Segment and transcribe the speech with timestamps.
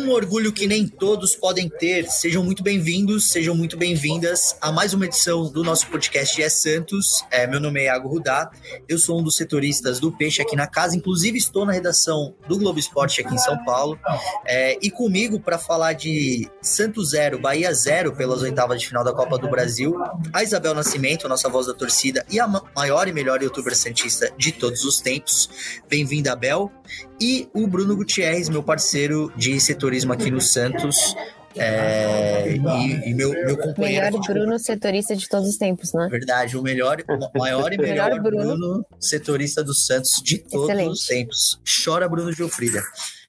[0.00, 2.10] Um orgulho que nem todos podem ter.
[2.10, 7.22] Sejam muito bem-vindos, sejam muito bem-vindas a mais uma edição do nosso podcast É Santos.
[7.30, 8.50] É, meu nome é Iago Rudá,
[8.88, 12.58] eu sou um dos setoristas do Peixe aqui na casa, inclusive estou na redação do
[12.58, 13.98] Globo Esporte aqui em São Paulo.
[14.46, 19.12] É, e comigo para falar de Santos 0, Bahia 0 pelas oitavas de final da
[19.12, 19.94] Copa do Brasil,
[20.32, 24.50] a Isabel Nascimento, nossa voz da torcida e a maior e melhor youtuber santista de
[24.50, 25.50] todos os tempos.
[25.90, 26.72] Bem-vinda, Abel.
[27.20, 29.52] E o Bruno Gutierrez, meu parceiro de
[29.90, 31.16] setorismo aqui no Santos.
[31.56, 34.06] É, e, e, meu, meu companheiro.
[34.06, 36.06] Melhor Bruno setorista de todos os tempos, né?
[36.08, 38.56] Verdade, o melhor, o maior e melhor, melhor Bruno.
[38.56, 38.86] Bruno.
[39.00, 40.92] setorista do Santos de todos Excelente.
[40.92, 41.60] os tempos.
[41.84, 42.80] Chora Bruno Gilfrida.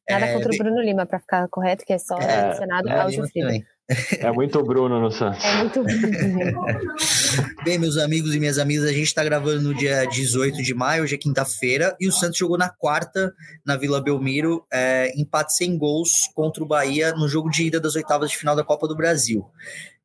[0.07, 2.99] Nada é, contra o Bruno Lima, para ficar correto, que é só é, relacionado é,
[2.99, 3.65] ao Gilfrida.
[4.19, 5.43] É muito Bruno no Santos.
[5.43, 6.65] É muito Bruno.
[7.63, 11.03] Bem, meus amigos e minhas amigas, a gente está gravando no dia 18 de maio,
[11.03, 13.33] hoje é quinta-feira, e o Santos jogou na quarta,
[13.65, 17.95] na Vila Belmiro, é, empate sem gols contra o Bahia no jogo de ida das
[17.95, 19.45] oitavas de final da Copa do Brasil.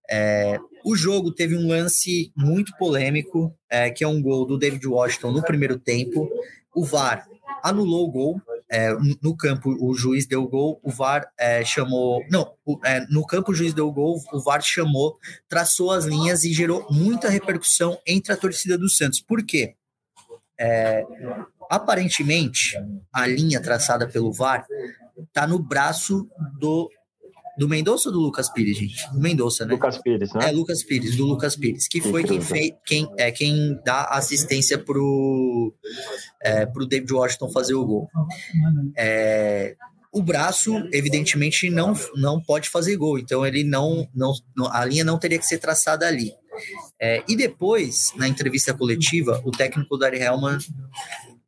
[0.08, 4.86] É, o jogo teve um lance muito polêmico, é, que é um gol do David
[4.86, 6.28] Washington no primeiro tempo.
[6.74, 7.26] O VAR
[7.62, 12.24] anulou o gol, é, no campo o juiz deu gol, o VAR é, chamou.
[12.30, 15.16] Não, o, é, no campo o juiz deu gol, o VAR chamou,
[15.48, 19.20] traçou as linhas e gerou muita repercussão entre a torcida do Santos.
[19.20, 19.74] Por quê?
[20.58, 21.04] É,
[21.70, 22.76] aparentemente,
[23.12, 24.66] a linha traçada pelo VAR
[25.18, 26.90] está no braço do
[27.56, 29.10] do Mendonça ou do Lucas Pires, gente?
[29.12, 29.72] Do Mendonça, né?
[29.72, 30.48] Lucas Pires, né?
[30.48, 34.78] É, Lucas Pires, do Lucas Pires, que foi quem fez, quem, é, quem dá assistência
[34.78, 35.74] pro,
[36.42, 38.08] é, pro David Washington fazer o gol.
[38.96, 39.74] É,
[40.12, 44.32] o braço, evidentemente, não, não pode fazer gol, então ele não, não,
[44.70, 46.32] a linha não teria que ser traçada ali.
[47.00, 50.58] É, e depois, na entrevista coletiva, o técnico Dari Helman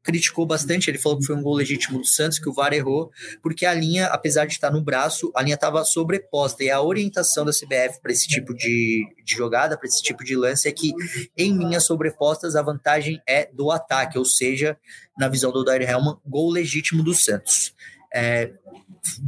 [0.09, 0.91] criticou bastante.
[0.91, 3.11] Ele falou que foi um gol legítimo do Santos, que o VAR errou,
[3.43, 6.65] porque a linha, apesar de estar no braço, a linha estava sobreposta.
[6.65, 10.35] E a orientação da CBF para esse tipo de, de jogada, para esse tipo de
[10.35, 10.93] lance, é que
[11.37, 14.79] em linhas sobrepostas a vantagem é do ataque, ou seja,
[15.19, 17.75] na visão do Dair Helman, gol legítimo do Santos.
[18.13, 18.51] É,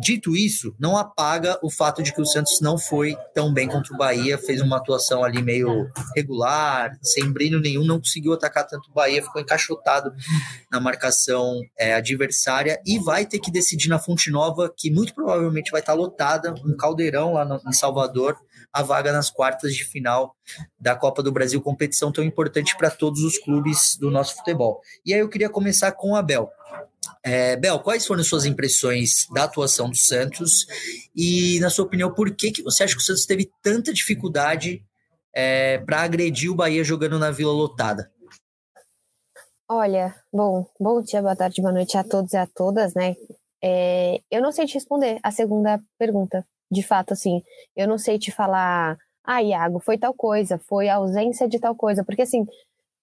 [0.00, 3.94] dito isso, não apaga o fato de que o Santos não foi tão bem contra
[3.94, 8.90] o Bahia, fez uma atuação ali meio regular, sem brilho nenhum, não conseguiu atacar tanto
[8.90, 10.12] o Bahia, ficou encaixotado
[10.70, 15.70] na marcação é, adversária e vai ter que decidir na Fonte Nova, que muito provavelmente
[15.70, 18.36] vai estar lotada, um caldeirão lá no, em Salvador,
[18.72, 20.34] a vaga nas quartas de final
[20.78, 24.80] da Copa do Brasil, competição tão importante para todos os clubes do nosso futebol.
[25.04, 26.50] E aí eu queria começar com o Abel.
[27.22, 30.66] É, Bel, quais foram as suas impressões da atuação do Santos?
[31.14, 34.82] E, na sua opinião, por que, que você acha que o Santos teve tanta dificuldade
[35.34, 38.10] é, para agredir o Bahia jogando na Vila Lotada?
[39.68, 43.14] Olha, bom, bom dia, boa tarde, boa noite a todos e a todas, né?
[43.62, 47.42] É, eu não sei te responder a segunda pergunta, de fato, assim,
[47.76, 51.76] eu não sei te falar, ah, Iago, foi tal coisa, foi a ausência de tal
[51.76, 52.44] coisa, porque assim,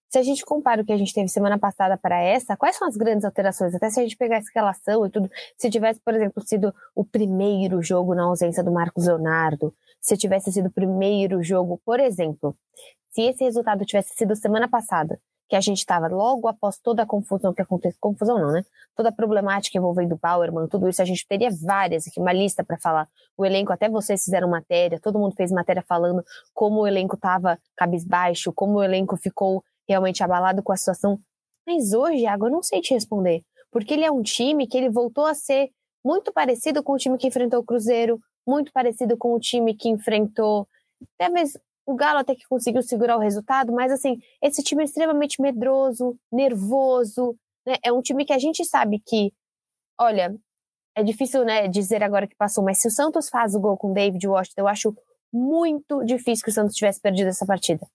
[0.09, 2.88] se a gente compara o que a gente teve semana passada para essa, quais são
[2.88, 3.75] as grandes alterações?
[3.75, 7.03] Até se a gente pegar a escalação e tudo, se tivesse, por exemplo, sido o
[7.03, 12.56] primeiro jogo na ausência do Marcos Leonardo, se tivesse sido o primeiro jogo, por exemplo,
[13.09, 15.19] se esse resultado tivesse sido semana passada,
[15.50, 18.66] que a gente estava logo após toda a confusão que aconteceu, confusão não, né?
[18.95, 22.63] Toda a problemática envolvendo o Powerman, tudo isso, a gente teria várias aqui, uma lista
[22.63, 23.07] para falar.
[23.38, 27.57] O elenco, até vocês fizeram matéria, todo mundo fez matéria falando como o elenco estava
[27.78, 31.20] cabisbaixo, como o elenco ficou realmente abalado com a situação.
[31.66, 33.42] Mas hoje, Iago, eu não sei te responder.
[33.72, 35.70] Porque ele é um time que ele voltou a ser
[36.03, 39.90] muito parecido com o time que enfrentou o Cruzeiro, muito parecido com o time que
[39.90, 40.68] enfrentou.
[41.31, 45.42] Mesmo o Galo até que conseguiu segurar o resultado, mas assim, esse time é extremamente
[45.42, 47.36] medroso, nervoso.
[47.66, 47.75] Né?
[47.84, 49.31] É um time que a gente sabe que,
[50.00, 50.36] olha,
[50.96, 53.92] é difícil né, dizer agora que passou, mas se o Santos faz o gol com
[53.92, 54.96] o David Washington, eu acho
[55.31, 57.88] muito difícil que o Santos tivesse perdido essa partida.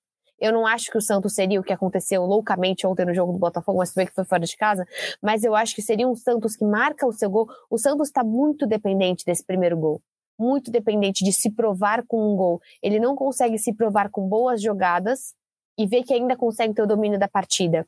[0.43, 3.39] Eu não acho que o Santos seria o que aconteceu loucamente ontem no jogo do
[3.39, 4.85] Botafogo, mas também que foi fora de casa.
[5.23, 7.49] Mas eu acho que seria um Santos que marca o seu gol.
[7.71, 10.03] O Santos está muito dependente desse primeiro gol.
[10.37, 12.61] Muito dependente de se provar com um gol.
[12.83, 15.33] Ele não consegue se provar com boas jogadas
[15.79, 17.87] e ver que ainda consegue ter o domínio da partida.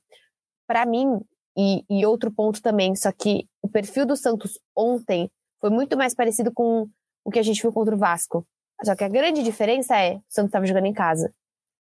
[0.64, 1.20] Para mim,
[1.58, 5.28] e, e outro ponto também, só que o perfil do Santos ontem
[5.60, 6.88] foi muito mais parecido com
[7.24, 8.46] o que a gente viu contra o Vasco.
[8.84, 11.34] Só que a grande diferença é, o Santos estava jogando em casa.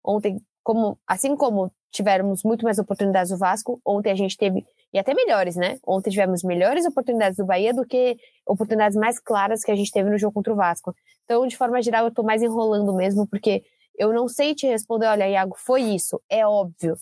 [0.05, 0.40] Ontem
[0.70, 5.12] como, assim como tivemos muito mais oportunidades do Vasco, ontem a gente teve, e até
[5.12, 5.81] melhores, né?
[5.84, 10.08] Ontem tivemos melhores oportunidades do Bahia do que oportunidades mais claras que a gente teve
[10.08, 10.94] no jogo contra o Vasco.
[11.25, 13.64] Então, de forma geral, eu tô mais enrolando mesmo, porque
[13.99, 16.96] eu não sei te responder, olha, Iago, foi isso, é óbvio.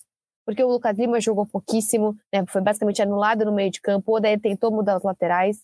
[0.46, 2.42] Porque o Lucas Lima jogou pouquíssimo, né?
[2.48, 5.58] Foi basicamente anulado no meio de campo, o Odair tentou mudar os laterais,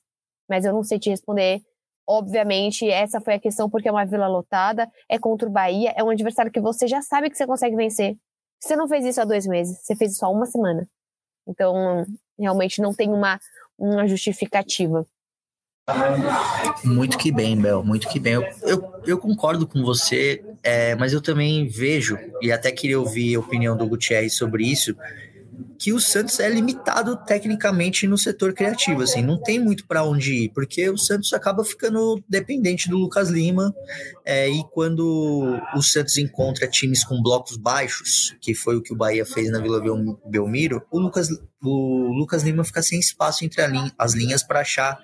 [0.46, 1.62] mas eu não sei te responder.
[2.06, 6.04] Obviamente, essa foi a questão, porque é uma vila lotada, é contra o Bahia, é
[6.04, 8.16] um adversário que você já sabe que você consegue vencer.
[8.60, 10.86] Você não fez isso há dois meses, você fez isso há uma semana.
[11.46, 12.04] Então,
[12.38, 13.38] realmente não tem uma,
[13.78, 15.06] uma justificativa.
[16.82, 18.34] Muito que bem, Bel, muito que bem.
[18.34, 23.34] Eu, eu, eu concordo com você, é, mas eu também vejo, e até queria ouvir
[23.34, 24.96] a opinião do Gutierrez sobre isso,
[25.84, 30.44] que o Santos é limitado tecnicamente no setor criativo, assim, não tem muito para onde
[30.44, 33.70] ir, porque o Santos acaba ficando dependente do Lucas Lima,
[34.24, 38.96] é, e quando o Santos encontra times com blocos baixos, que foi o que o
[38.96, 39.78] Bahia fez na Vila
[40.24, 41.28] Belmiro, o Lucas,
[41.62, 44.98] o Lucas Lima fica sem espaço entre linha, as linhas para achar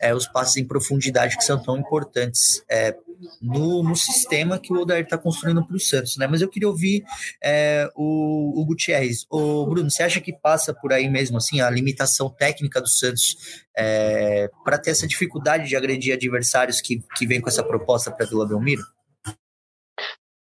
[0.00, 2.96] é, os passes em profundidade que são tão importantes é,
[3.40, 6.26] no, no sistema que o Odair está construindo para o Santos, né?
[6.26, 7.04] Mas eu queria ouvir
[7.42, 9.26] é, o, o Gutierrez.
[9.30, 13.62] O Bruno, você acha que passa por aí mesmo, assim, a limitação técnica do Santos
[13.76, 18.26] é, para ter essa dificuldade de agredir adversários que, que vem com essa proposta para
[18.26, 18.82] Vila Belmiro?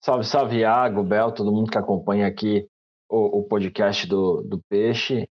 [0.04, 2.66] Salve, salve, Iago, Bel, todo mundo que acompanha aqui
[3.10, 5.28] o, o podcast do, do Peixe.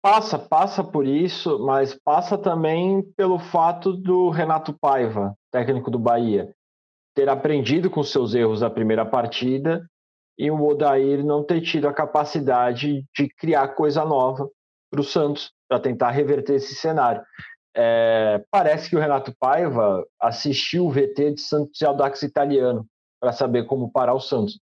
[0.00, 6.54] Passa, passa por isso, mas passa também pelo fato do Renato Paiva, técnico do Bahia,
[7.18, 9.84] ter aprendido com seus erros da primeira partida
[10.38, 14.48] e o Odair não ter tido a capacidade de criar coisa nova
[14.88, 17.20] para o Santos, para tentar reverter esse cenário.
[17.76, 22.86] É, parece que o Renato Paiva assistiu o VT de Santos e Audax Italiano
[23.20, 24.60] para saber como parar o Santos,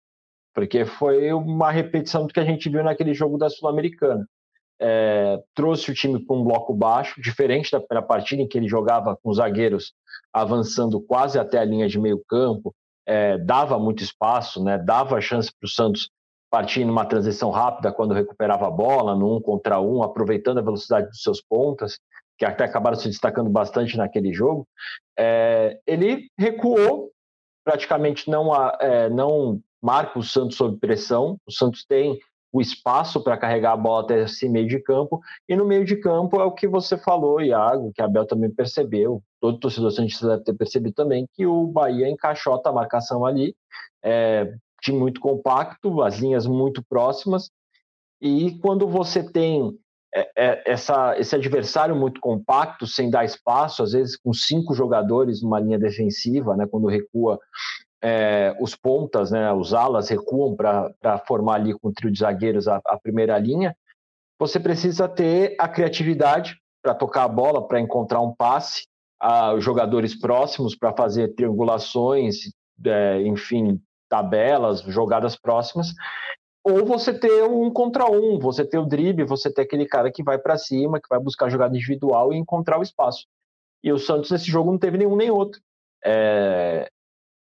[0.54, 4.26] porque foi uma repetição do que a gente viu naquele jogo da Sul-Americana.
[4.84, 8.66] É, trouxe o time para um bloco baixo, diferente da primeira partida em que ele
[8.66, 9.92] jogava com os zagueiros
[10.32, 12.74] avançando quase até a linha de meio campo,
[13.06, 16.10] é, dava muito espaço, né, dava chance para o Santos
[16.50, 21.06] partir numa transição rápida quando recuperava a bola, no um contra um, aproveitando a velocidade
[21.08, 21.98] dos seus pontas,
[22.36, 24.66] que até acabaram se destacando bastante naquele jogo.
[25.18, 27.10] É, ele recuou,
[27.64, 31.38] praticamente não, é, não marca o Santos sob pressão.
[31.46, 32.18] O Santos tem
[32.52, 35.20] o espaço para carregar a bola até esse meio de campo.
[35.48, 38.50] E no meio de campo é o que você falou, Iago, que a Abel também
[38.50, 43.56] percebeu, todo torcedor santista deve ter percebido também, que o Bahia encaixota a marcação ali,
[44.02, 47.50] é, time muito compacto, as linhas muito próximas,
[48.20, 49.76] e quando você tem
[50.14, 55.42] é, é, essa, esse adversário muito compacto, sem dar espaço, às vezes com cinco jogadores
[55.42, 57.40] numa linha defensiva, né, quando recua
[58.02, 62.66] é, os pontas, né, os alas recuam para formar ali com o trio de zagueiros
[62.66, 63.76] a, a primeira linha,
[64.38, 68.86] você precisa ter a criatividade para tocar a bola, para encontrar um passe,
[69.20, 72.50] a jogadores próximos para fazer triangulações,
[72.84, 75.94] é, enfim, tabelas, jogadas próximas,
[76.64, 80.24] ou você ter um contra um, você ter o drible, você ter aquele cara que
[80.24, 83.26] vai para cima, que vai buscar jogada individual e encontrar o espaço.
[83.82, 85.60] E o Santos nesse jogo não teve nenhum nem outro.
[86.04, 86.88] É,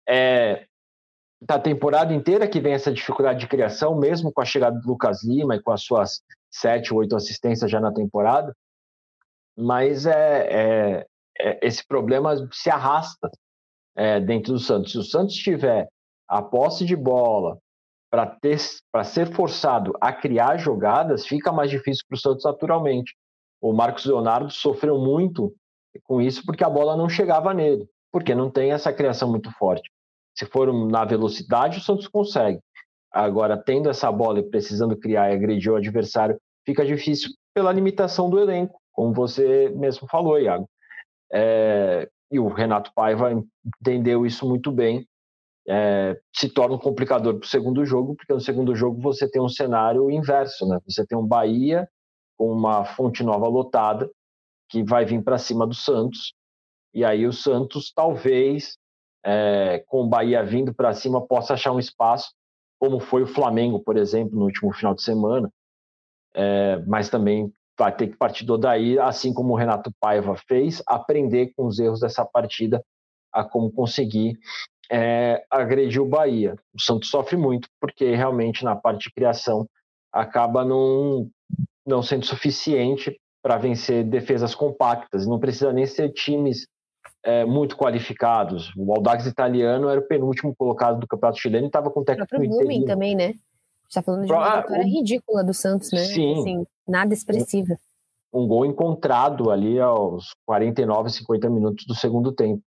[0.10, 0.66] é,
[1.42, 5.24] da temporada inteira que vem essa dificuldade de criação, mesmo com a chegada do Lucas
[5.24, 6.22] Lima e com as suas
[6.52, 8.54] sete, oito assistências já na temporada.
[9.56, 11.08] Mas é, é,
[11.40, 13.30] é esse problema se arrasta
[13.96, 14.92] é, dentro do Santos.
[14.92, 15.88] Se o Santos tiver
[16.28, 17.58] a posse de bola
[18.10, 23.16] para ser forçado a criar jogadas, fica mais difícil para o Santos naturalmente.
[23.62, 25.54] O Marcos Leonardo sofreu muito
[26.04, 29.90] com isso porque a bola não chegava nele, porque não tem essa criação muito forte.
[30.40, 32.62] Se for na velocidade, o Santos consegue.
[33.12, 38.30] Agora, tendo essa bola e precisando criar e agredir o adversário, fica difícil pela limitação
[38.30, 40.70] do elenco, como você mesmo falou, Iago.
[41.34, 43.34] É, e o Renato Paiva
[43.82, 45.06] entendeu isso muito bem.
[45.68, 49.42] É, se torna um complicador para o segundo jogo, porque no segundo jogo você tem
[49.42, 50.80] um cenário inverso, né?
[50.88, 51.86] Você tem um Bahia
[52.38, 54.10] com uma fonte nova lotada
[54.70, 56.34] que vai vir para cima do Santos,
[56.94, 58.79] e aí o Santos talvez
[59.24, 62.34] é, com o Bahia vindo para cima, possa achar um espaço,
[62.80, 65.52] como foi o Flamengo, por exemplo, no último final de semana.
[66.34, 70.84] É, mas também vai ter que partir do Odair, assim como o Renato Paiva fez,
[70.86, 72.84] aprender com os erros dessa partida
[73.32, 74.38] a como conseguir
[74.92, 75.44] é,
[76.00, 76.56] o Bahia.
[76.74, 79.68] O Santos sofre muito, porque realmente na parte de criação
[80.12, 81.30] acaba não,
[81.86, 85.28] não sendo suficiente para vencer defesas compactas.
[85.28, 86.68] Não precisa nem ser times
[87.24, 88.72] é, muito qualificados.
[88.78, 92.36] O Aldax italiano era o penúltimo colocado do Campeonato Chileno e estava com o técnico
[92.36, 93.34] o Blooming também, né?
[93.88, 94.90] Está falando de uma ah, vitória um...
[94.90, 96.00] ridícula do Santos, né?
[96.06, 96.40] Sim.
[96.40, 97.76] Assim, nada expressiva.
[98.32, 102.62] Um, um gol encontrado ali aos 49, 50 minutos do segundo tempo.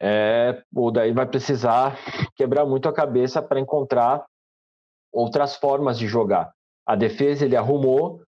[0.00, 1.98] é, o daí vai precisar
[2.36, 4.24] quebrar muito a cabeça para encontrar
[5.12, 6.52] outras formas de jogar.
[6.86, 8.22] A defesa ele arrumou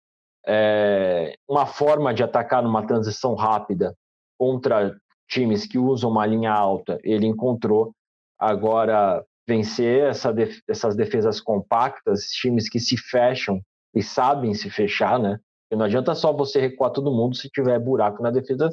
[0.45, 3.95] é, uma forma de atacar numa transição rápida
[4.37, 4.95] contra
[5.29, 6.99] times que usam uma linha alta.
[7.03, 7.93] Ele encontrou
[8.37, 13.61] agora vencer essa def essas defesas compactas, times que se fecham
[13.95, 15.39] e sabem se fechar, né?
[15.63, 18.69] Porque não adianta só você recuar todo mundo se tiver buraco na defesa,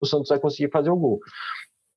[0.00, 1.20] o Santos vai conseguir fazer o gol.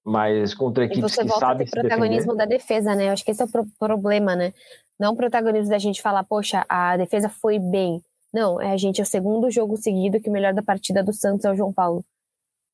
[0.05, 2.37] Mas contra equipes que sabem se protagonismo defender...
[2.37, 3.07] da defesa, né?
[3.07, 4.53] Eu acho que esse é o pro problema, né?
[4.99, 8.01] Não o protagonismo da gente falar, poxa, a defesa foi bem.
[8.33, 11.13] Não, é a gente, é o segundo jogo seguido que o melhor da partida do
[11.13, 12.03] Santos é o João Paulo.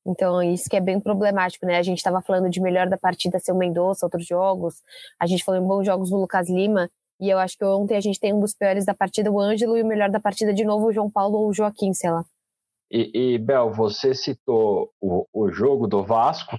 [0.06, 1.76] Então, isso que é bem problemático, né?
[1.76, 4.76] A gente estava falando de melhor da partida ser o Mendonça, outros jogos.
[5.18, 6.90] A gente falou em bons jogos do Lucas Lima.
[7.20, 9.76] E eu acho que ontem a gente tem um dos piores da partida, o Ângelo,
[9.76, 12.24] e o melhor da partida de novo, o João Paulo ou o Joaquim, sei lá.
[12.90, 16.56] E, e Bel, você citou o, o jogo do Vasco.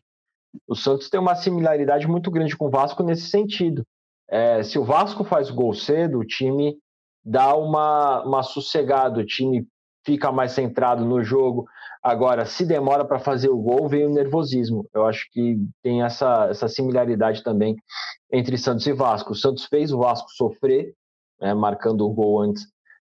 [0.68, 3.84] O Santos tem uma similaridade muito grande com o Vasco nesse sentido.
[4.30, 6.78] É, se o Vasco faz gol cedo, o time
[7.24, 9.68] dá uma, uma sossegada, o time
[10.06, 11.66] fica mais centrado no jogo.
[12.04, 14.88] Agora, se demora para fazer o gol, vem o nervosismo.
[14.94, 17.76] Eu acho que tem essa, essa similaridade também
[18.32, 19.34] entre Santos e Vasco.
[19.34, 20.94] O Santos fez o Vasco sofrer,
[21.40, 22.66] né, marcando o gol antes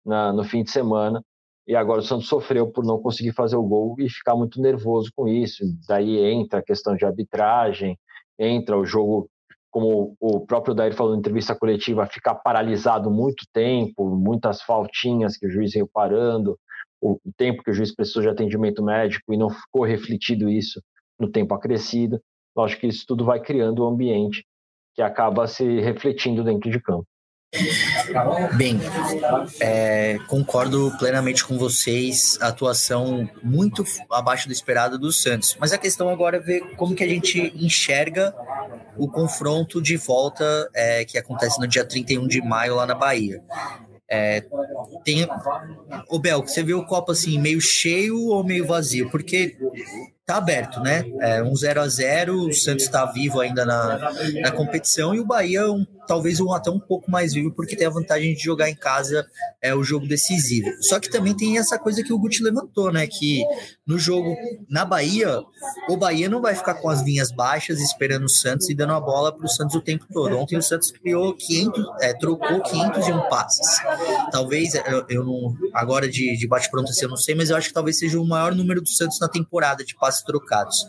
[0.05, 1.23] na, no fim de semana,
[1.67, 5.11] e agora o Santos sofreu por não conseguir fazer o gol e ficar muito nervoso
[5.15, 5.63] com isso.
[5.87, 7.95] Daí entra a questão de arbitragem,
[8.39, 9.29] entra o jogo,
[9.69, 15.45] como o próprio Dair falou na entrevista coletiva, ficar paralisado muito tempo, muitas faltinhas que
[15.45, 16.57] o juiz veio parando,
[17.01, 20.81] o tempo que o juiz precisou de atendimento médico e não ficou refletido isso
[21.19, 22.21] no tempo acrescido.
[22.55, 24.45] Eu acho que isso tudo vai criando um ambiente
[24.95, 27.05] que acaba se refletindo dentro de campo.
[28.55, 28.79] Bem,
[29.59, 32.37] é, concordo plenamente com vocês.
[32.41, 35.57] Atuação muito abaixo do esperado do Santos.
[35.59, 38.35] Mas a questão agora é ver como que a gente enxerga
[38.97, 43.41] o confronto de volta é, que acontece no dia 31 de maio lá na Bahia.
[44.11, 44.43] É,
[45.03, 45.27] tem
[46.09, 49.09] o Bel, você viu o copo assim meio cheio ou meio vazio?
[49.09, 49.57] Porque
[50.29, 51.03] tá aberto, né?
[51.21, 55.25] É um 0 a 0 o Santos está vivo ainda na, na competição e o
[55.25, 58.69] Bahia um, talvez um, até um pouco mais vivo porque tem a vantagem de jogar
[58.69, 59.25] em casa
[59.59, 60.69] é o jogo decisivo.
[60.81, 63.07] Só que também tem essa coisa que o Guti levantou, né?
[63.07, 63.43] Que
[63.87, 64.35] no jogo
[64.69, 65.41] na Bahia,
[65.89, 69.01] o Bahia não vai ficar com as linhas baixas esperando o Santos e dando a
[69.01, 70.37] bola para o Santos o tempo todo.
[70.37, 73.81] Ontem o Santos criou 500, é, trocou 501 passes.
[74.31, 77.57] Talvez eu, eu não agora de, de bate pronto assim, eu não sei, mas eu
[77.57, 80.87] acho que talvez seja o maior número do Santos na temporada de passes trocados.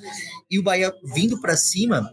[0.51, 2.11] E o Bahia vindo para cima,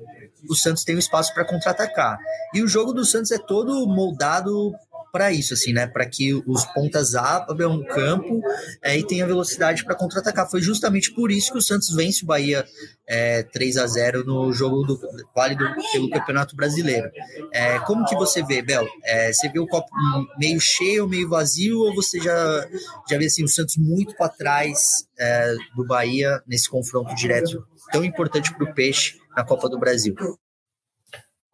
[0.49, 2.17] o Santos tem um espaço para contra-atacar.
[2.53, 4.73] E o jogo do Santos é todo moldado
[5.17, 5.87] para isso, assim, né?
[5.87, 8.39] Para que os pontas abram o campo
[8.83, 10.47] é, e tenha velocidade para contra-atacar.
[10.47, 12.63] Foi justamente por isso que o Santos vence o Bahia
[13.07, 14.99] é, 3 a 0 no jogo do,
[15.35, 17.09] válido pelo Campeonato Brasileiro.
[17.51, 18.87] É, como que você vê, Bel?
[19.03, 19.89] É, você vê o copo
[20.37, 22.67] meio cheio, meio vazio, ou você já,
[23.09, 24.77] já vê assim, o Santos muito para trás
[25.17, 30.13] é, do Bahia nesse confronto direto tão importante para o Peixe na Copa do Brasil?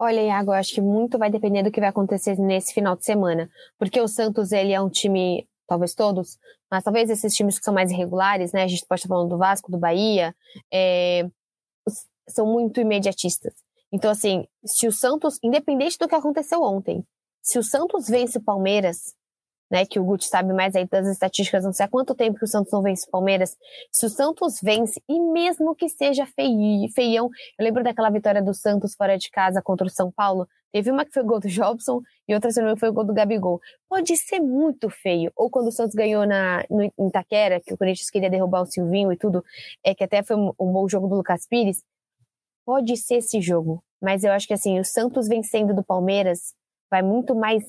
[0.04, 3.02] Olha, Iago, eu acho que muito vai depender do que vai acontecer nesse final de
[3.02, 3.48] semana.
[3.78, 6.38] Porque o Santos, ele é um time, talvez todos,
[6.70, 8.64] mas talvez esses times que são mais irregulares, né?
[8.64, 10.36] A gente pode estar falando do Vasco, do Bahia,
[10.70, 11.26] é,
[12.28, 13.54] são muito imediatistas.
[13.90, 17.02] Então, assim, se o Santos, independente do que aconteceu ontem,
[17.42, 19.14] se o Santos vence o Palmeiras,
[19.74, 22.44] né, que o Guti sabe mais aí das estatísticas, não sei há quanto tempo que
[22.44, 23.56] o Santos não vence o Palmeiras.
[23.90, 26.48] Se o Santos vence, e mesmo que seja fei,
[26.94, 27.28] feião,
[27.58, 31.04] eu lembro daquela vitória do Santos fora de casa contra o São Paulo, teve uma
[31.04, 33.60] que foi o gol do Jobson e outra, se não foi o gol do Gabigol.
[33.88, 35.32] Pode ser muito feio.
[35.34, 39.12] Ou quando o Santos ganhou na, no Itaquera, que o Corinthians queria derrubar o Silvinho
[39.12, 39.44] e tudo,
[39.82, 41.82] é que até foi um, um bom jogo do Lucas Pires.
[42.64, 46.54] Pode ser esse jogo, mas eu acho que assim, o Santos vencendo do Palmeiras
[46.88, 47.64] vai muito mais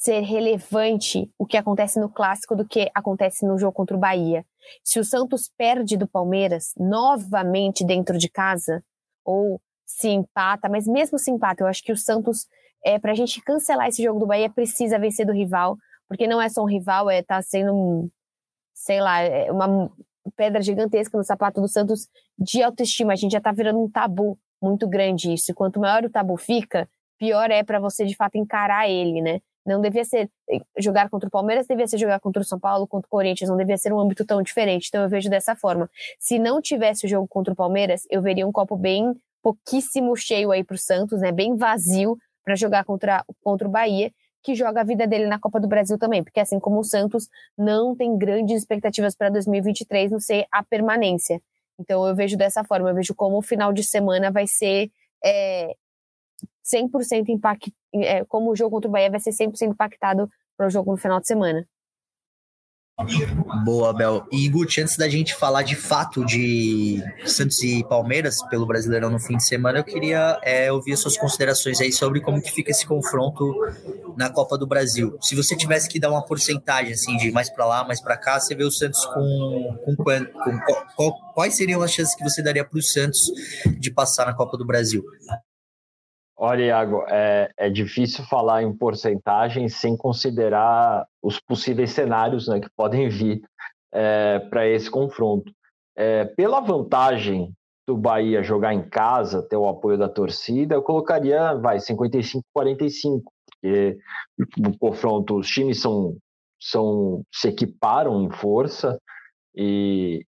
[0.00, 4.46] ser relevante o que acontece no clássico do que acontece no jogo contra o Bahia.
[4.82, 8.82] Se o Santos perde do Palmeiras novamente dentro de casa,
[9.22, 12.46] ou se empata, mas mesmo se empata, eu acho que o Santos,
[12.82, 15.76] é, para a gente cancelar esse jogo do Bahia, precisa vencer do rival,
[16.08, 18.10] porque não é só um rival, é tá sendo um,
[18.72, 19.92] sei lá, é uma
[20.34, 23.12] pedra gigantesca no sapato do Santos de autoestima.
[23.12, 25.50] A gente já tá virando um tabu muito grande isso.
[25.50, 26.88] E quanto maior o tabu fica,
[27.18, 29.40] pior é para você de fato encarar ele, né?
[29.64, 32.86] Não devia ser eh, jogar contra o Palmeiras, devia ser jogar contra o São Paulo,
[32.86, 34.88] contra o Corinthians, não devia ser um âmbito tão diferente.
[34.88, 35.88] Então eu vejo dessa forma.
[36.18, 40.50] Se não tivesse o jogo contra o Palmeiras, eu veria um copo bem pouquíssimo cheio
[40.50, 41.32] aí para o Santos, né?
[41.32, 44.10] Bem vazio para jogar contra, contra o Bahia,
[44.42, 47.28] que joga a vida dele na Copa do Brasil também, porque assim como o Santos
[47.56, 51.40] não tem grandes expectativas para 2023, não sei a permanência.
[51.78, 54.90] Então eu vejo dessa forma, eu vejo como o final de semana vai ser
[55.24, 55.74] é,
[56.72, 60.70] 100% impact, é, como o jogo contra o Bahia vai ser 100% impactado para o
[60.70, 61.66] jogo no final de semana.
[63.64, 64.26] Boa, Bel.
[64.30, 69.18] E Guti, antes da gente falar de fato de Santos e Palmeiras pelo Brasileirão no
[69.18, 72.86] fim de semana, eu queria é, ouvir suas considerações aí sobre como que fica esse
[72.86, 73.54] confronto
[74.16, 75.16] na Copa do Brasil.
[75.22, 78.38] Se você tivesse que dar uma porcentagem assim de mais para lá, mais para cá,
[78.38, 80.60] você vê o Santos com, com, com,
[80.94, 83.18] com quais seriam as chances que você daria para o Santos
[83.78, 85.02] de passar na Copa do Brasil?
[86.42, 92.68] Olha, Iago, é, é difícil falar em porcentagem sem considerar os possíveis cenários né, que
[92.74, 93.42] podem vir
[93.92, 95.52] é, para esse confronto.
[95.94, 97.52] É, pela vantagem
[97.86, 102.42] do Bahia jogar em casa, ter o apoio da torcida, eu colocaria, vai, 55-45,
[103.46, 103.98] porque
[104.56, 106.16] no confronto os times são,
[106.58, 108.98] são, se equiparam em força
[109.54, 110.24] e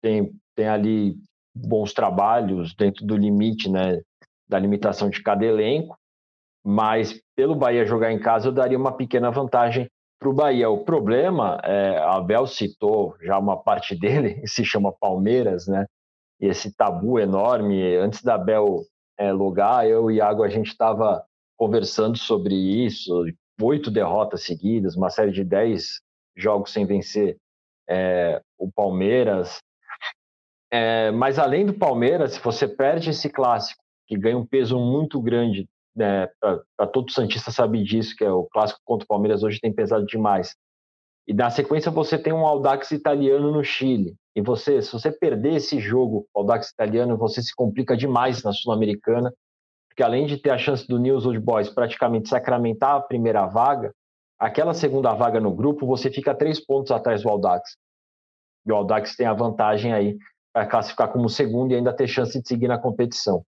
[0.00, 1.14] tem, tem ali
[1.54, 4.00] bons trabalhos dentro do limite, né,
[4.52, 5.96] da limitação de cada elenco,
[6.64, 9.90] mas pelo Bahia jogar em casa eu daria uma pequena vantagem
[10.20, 10.68] para o Bahia.
[10.68, 15.86] O problema, é, Abel citou já uma parte dele, se chama Palmeiras, né?
[16.38, 17.96] Esse tabu enorme.
[17.96, 18.82] Antes da Abel
[19.18, 21.24] é, logar, eu e Iago a gente estava
[21.56, 23.24] conversando sobre isso.
[23.60, 26.00] Oito derrotas seguidas, uma série de dez
[26.36, 27.36] jogos sem vencer
[27.88, 29.60] é, o Palmeiras.
[30.70, 33.81] É, mas além do Palmeiras, se você perde esse clássico
[34.12, 35.66] que ganha um peso muito grande,
[35.96, 36.28] né,
[36.76, 40.04] para todo Santista sabe disso, que é o clássico contra o Palmeiras hoje tem pesado
[40.04, 40.54] demais.
[41.26, 44.14] E na sequência você tem um Audax italiano no Chile.
[44.36, 49.32] E você, se você perder esse jogo, Audax italiano, você se complica demais na Sul-Americana,
[49.88, 53.94] porque além de ter a chance do News Old Boys praticamente sacramentar a primeira vaga,
[54.38, 57.76] aquela segunda vaga no grupo, você fica três pontos atrás do Audax.
[58.66, 60.18] E o Audax tem a vantagem aí
[60.52, 63.42] para classificar como segundo e ainda ter chance de seguir na competição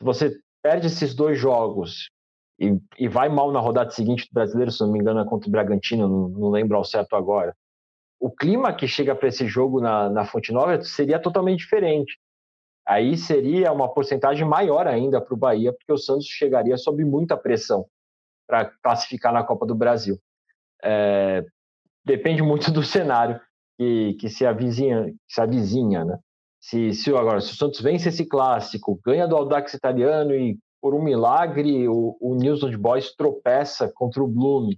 [0.00, 2.10] você perde esses dois jogos
[2.58, 5.48] e, e, vai mal na rodada seguinte do brasileiro, se não me engano, é contra
[5.48, 7.54] o Bragantino, não, não lembro ao certo agora.
[8.18, 12.18] O clima que chega para esse jogo na, na Fonte Nova seria totalmente diferente.
[12.86, 17.36] Aí seria uma porcentagem maior ainda para o Bahia, porque o Santos chegaria sob muita
[17.36, 17.84] pressão
[18.46, 20.18] para classificar na Copa do Brasil.
[20.82, 21.44] É,
[22.04, 23.40] depende muito do cenário
[23.76, 26.18] que, que se avizinha, que se avizinha né?
[26.68, 30.96] Se, se agora, se o Santos vence esse clássico, ganha do Audax italiano e por
[30.96, 34.76] um milagre o, o News Old Boys tropeça contra o Blume,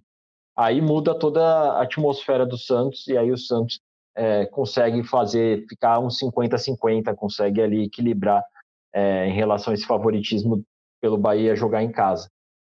[0.55, 3.81] aí muda toda a atmosfera do Santos e aí o Santos
[4.15, 8.45] é, consegue fazer, ficar uns 50-50, consegue ali equilibrar
[8.93, 10.63] é, em relação a esse favoritismo
[11.01, 12.29] pelo Bahia jogar em casa.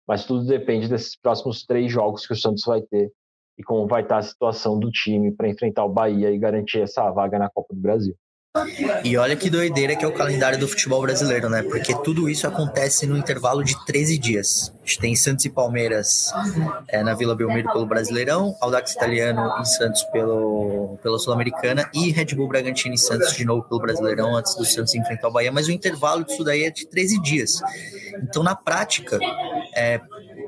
[0.09, 3.12] Mas tudo depende desses próximos três jogos que o Santos vai ter
[3.57, 7.09] e como vai estar a situação do time para enfrentar o Bahia e garantir essa
[7.12, 8.16] vaga na Copa do Brasil.
[9.03, 11.64] E olha que doideira que é o calendário do futebol brasileiro, né?
[11.64, 14.73] Porque tudo isso acontece no intervalo de 13 dias.
[14.81, 16.33] A gente tem Santos e Palmeiras
[16.87, 22.27] é, na Vila Belmiro pelo Brasileirão, Audax Italiano em Santos pelo, pela Sul-Americana e Red
[22.37, 25.51] Bull Bragantino em Santos de novo pelo Brasileirão antes do Santos enfrentar o Bahia.
[25.51, 27.61] Mas o intervalo disso daí é de 13 dias.
[28.23, 29.19] Então, na prática,
[29.75, 30.01] é,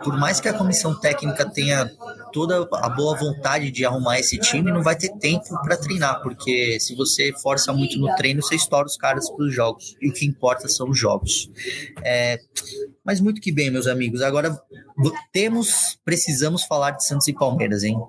[0.04, 1.90] por mais que a comissão técnica tenha
[2.36, 6.78] toda a boa vontade de arrumar esse time, não vai ter tempo para treinar, porque
[6.78, 9.96] se você força muito no treino, você estoura os caras para os jogos.
[10.02, 11.50] E o que importa são os jogos.
[12.04, 12.38] É,
[13.02, 14.20] mas muito que bem, meus amigos.
[14.20, 14.54] Agora
[15.32, 17.96] temos, precisamos falar de Santos e Palmeiras, hein?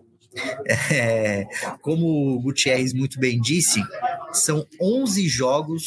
[0.92, 1.48] É,
[1.82, 3.82] como o Gutierrez muito bem disse,
[4.32, 5.84] são 11 jogos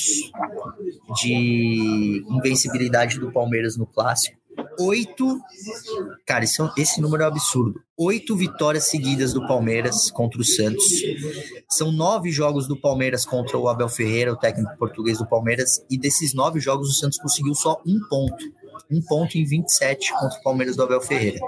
[1.22, 4.39] de invencibilidade do Palmeiras no clássico
[4.78, 5.40] oito.
[6.26, 7.80] Cara, esse, é esse número é um absurdo.
[7.96, 10.84] Oito vitórias seguidas do Palmeiras contra o Santos.
[11.68, 15.84] São nove jogos do Palmeiras contra o Abel Ferreira, o técnico português do Palmeiras.
[15.90, 18.60] E desses nove jogos, o Santos conseguiu só um ponto
[18.90, 21.38] um ponto em 27 contra o Palmeiras do Abel Ferreira.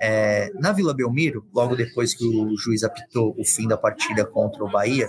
[0.00, 4.62] É, na Vila Belmiro, logo depois que o juiz apitou o fim da partida contra
[4.62, 5.08] o Bahia,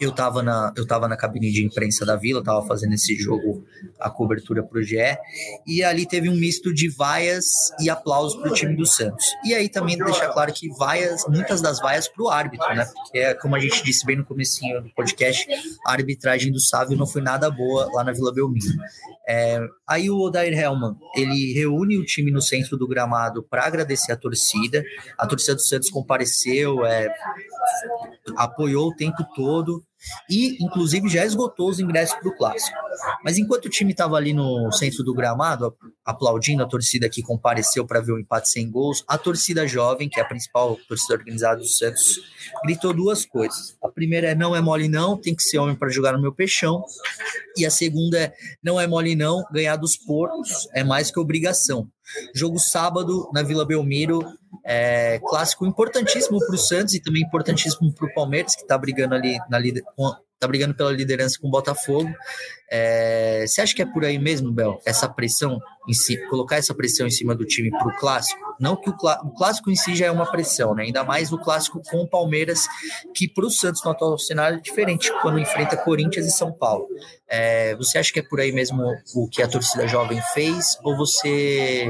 [0.00, 3.64] eu estava na, eu tava na cabine de imprensa da Vila, estava fazendo esse jogo,
[3.98, 4.96] a cobertura para o GE,
[5.66, 7.44] e ali teve um misto de vaias
[7.80, 9.24] e aplausos para o time do Santos.
[9.44, 12.84] E aí também deixar claro que vaias, muitas das vaias para o árbitro, né?
[12.84, 15.46] Porque, é, como a gente disse bem no comecinho do podcast,
[15.86, 18.66] a arbitragem do Sávio não foi nada boa lá na Vila Belmiro.
[19.28, 24.12] É, aí o Odair Helman, ele reúne o time no centro do gramado para agradecer
[24.12, 24.84] a torcida.
[25.18, 27.08] A torcida do Santos compareceu, é,
[28.36, 29.84] apoiou o tempo todo.
[30.28, 32.76] E, inclusive, já esgotou os ingressos para o clássico.
[33.24, 37.86] Mas enquanto o time estava ali no centro do gramado, aplaudindo a torcida que compareceu
[37.86, 41.60] para ver o empate sem gols, a torcida jovem, que é a principal torcida organizada
[41.60, 42.20] do Santos,
[42.64, 43.76] gritou duas coisas.
[43.82, 46.32] A primeira é não é mole não, tem que ser homem para jogar no meu
[46.32, 46.84] peixão.
[47.56, 51.88] E a segunda é não é mole não, ganhar dos porcos é mais que obrigação.
[52.34, 54.20] Jogo sábado na Vila Belmiro,
[54.64, 59.14] é, clássico importantíssimo para o Santos e também importantíssimo para o Palmeiras, que está brigando
[59.14, 59.58] ali na
[60.42, 62.12] tá brigando pela liderança com o Botafogo.
[62.68, 64.80] É, você acha que é por aí mesmo, Bel?
[64.84, 68.40] Essa pressão em si, colocar essa pressão em cima do time para o clássico?
[68.58, 70.82] Não que o, o, clássico em si já é uma pressão, né?
[70.82, 72.66] Ainda mais o clássico com o Palmeiras,
[73.14, 76.88] que para o Santos no atual cenário é diferente quando enfrenta Corinthians e São Paulo.
[77.28, 78.82] É, você acha que é por aí mesmo
[79.14, 80.76] o que a torcida jovem fez?
[80.82, 81.88] Ou você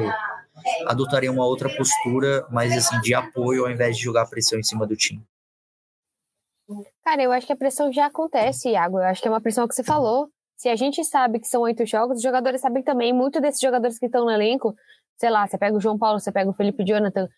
[0.87, 4.87] adotaria uma outra postura, mais assim, de apoio ao invés de jogar pressão em cima
[4.87, 5.23] do time?
[7.05, 8.99] Cara, eu acho que a pressão já acontece, Iago.
[8.99, 10.29] Eu acho que é uma pressão que você falou.
[10.57, 13.13] Se a gente sabe que são oito jogos, os jogadores sabem também.
[13.13, 14.75] Muitos desses jogadores que estão no elenco,
[15.19, 17.29] sei lá, você pega o João Paulo, você pega o Felipe Jonathan,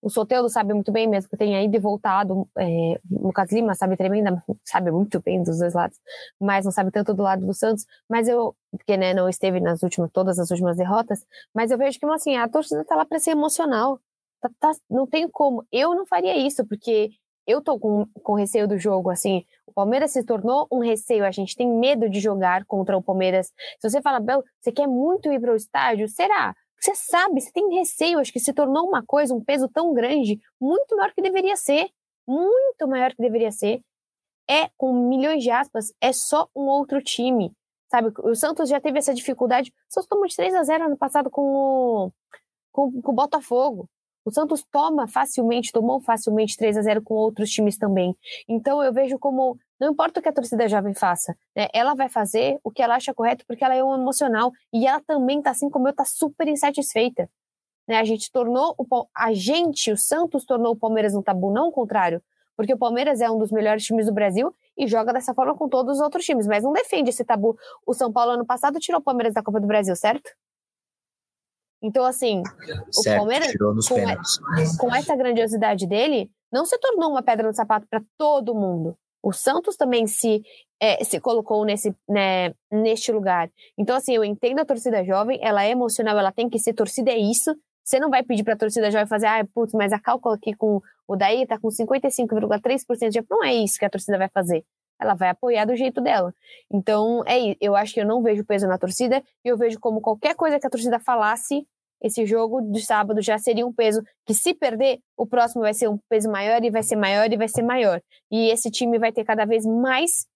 [0.00, 2.48] o Soteudo sabe muito bem, mesmo que tenha ido e voltado.
[2.56, 5.98] É, o Lucas Lima sabe tremenda, sabe muito bem dos dois lados,
[6.40, 7.86] mas não sabe tanto do lado do Santos.
[8.08, 11.98] Mas eu, porque né, não esteve nas últimas, todas as últimas derrotas, mas eu vejo
[11.98, 13.98] que assim, a torcida tá lá para ser emocional.
[14.40, 15.64] Tá, tá, não tem como.
[15.72, 17.10] Eu não faria isso, porque
[17.46, 21.30] eu tô com, com receio do jogo, assim, o Palmeiras se tornou um receio, a
[21.30, 23.52] gente tem medo de jogar contra o Palmeiras.
[23.80, 26.54] Se você fala, Bel, você quer muito ir para o estádio, será?
[26.80, 30.40] Você sabe, você tem receio, acho que se tornou uma coisa, um peso tão grande,
[30.60, 31.88] muito maior que deveria ser,
[32.26, 33.80] muito maior que deveria ser.
[34.48, 37.52] É, com milhões de aspas, é só um outro time,
[37.90, 38.12] sabe?
[38.22, 41.30] O Santos já teve essa dificuldade, o Santos tomou de 3 a 0 ano passado
[41.30, 42.12] com o,
[42.70, 43.88] com, com o Botafogo.
[44.24, 48.14] O Santos toma facilmente, tomou facilmente 3 a 0 com outros times também.
[48.48, 51.68] Então eu vejo como não importa o que a torcida jovem faça, né?
[51.72, 55.00] Ela vai fazer o que ela acha correto porque ela é um emocional e ela
[55.00, 57.28] também tá assim como eu tá super insatisfeita.
[57.86, 57.98] Né?
[57.98, 61.72] A gente tornou o a gente, o Santos tornou o Palmeiras um tabu, não o
[61.72, 62.22] contrário,
[62.56, 65.68] porque o Palmeiras é um dos melhores times do Brasil e joga dessa forma com
[65.68, 67.56] todos os outros times, mas não defende esse tabu.
[67.86, 70.30] O São Paulo ano passado tirou o Palmeiras da Copa do Brasil, certo?
[71.82, 72.42] Então, assim,
[72.90, 77.86] certo, o Palmeiras, com, com, essa grandiosidade dele, não se tornou uma pedra no sapato
[77.88, 78.96] para todo mundo.
[79.26, 80.40] O Santos também se,
[80.78, 83.50] é, se colocou nesse, né, neste lugar.
[83.76, 87.10] Então, assim, eu entendo a torcida jovem, ela é emocional, ela tem que ser torcida,
[87.10, 87.52] é isso.
[87.82, 90.54] Você não vai pedir para a torcida jovem fazer, ah, putz, mas a cálculo aqui
[90.54, 93.24] com o daí tá com 55,3% de.
[93.28, 94.64] Não é isso que a torcida vai fazer
[94.98, 96.32] ela vai apoiar do jeito dela.
[96.70, 100.00] Então, é, eu acho que eu não vejo peso na torcida, e eu vejo como
[100.00, 101.66] qualquer coisa que a torcida falasse,
[102.02, 105.88] esse jogo de sábado já seria um peso que, se perder, o próximo vai ser
[105.88, 108.00] um peso maior e vai ser maior e vai ser maior.
[108.30, 110.26] E esse time vai ter cada vez mais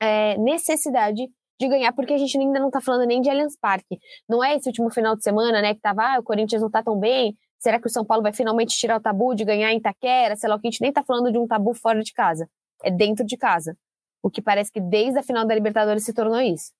[0.00, 1.28] é, necessidade
[1.60, 3.98] de ganhar, porque a gente ainda não tá falando nem de Allianz Parque.
[4.28, 6.82] Não é esse último final de semana, né, que tava, ah, o Corinthians não tá
[6.82, 9.78] tão bem, será que o São Paulo vai finalmente tirar o tabu de ganhar em
[9.78, 10.36] Itaquera?
[10.36, 12.48] Sei lá, o que a gente nem tá falando de um tabu fora de casa,
[12.82, 13.76] é dentro de casa.
[14.22, 16.72] O que parece que desde a final da Libertadores se tornou isso.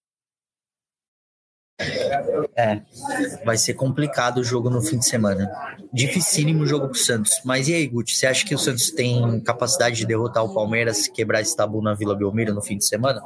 [2.57, 2.81] É,
[3.45, 5.51] vai ser complicado o jogo no fim de semana.
[5.93, 7.33] Dificílimo o jogo pro Santos.
[7.45, 11.09] Mas e aí, Guti, você acha que o Santos tem capacidade de derrotar o Palmeiras,
[11.09, 13.21] quebrar esse tabu na Vila Belmiro no fim de semana?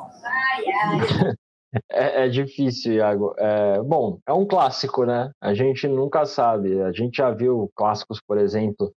[1.92, 3.34] É, é difícil, Iago.
[3.36, 5.30] É, bom, é um clássico, né?
[5.38, 6.80] A gente nunca sabe.
[6.80, 8.90] A gente já viu clássicos, por exemplo,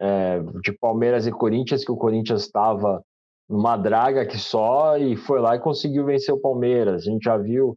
[0.00, 3.02] é, de Palmeiras e Corinthians, que o Corinthians estava
[3.48, 7.06] numa draga que só e foi lá e conseguiu vencer o Palmeiras.
[7.06, 7.76] A gente já viu